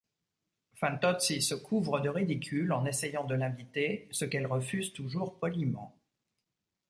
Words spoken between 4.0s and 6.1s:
ce qu'elle refuse toujours poliment.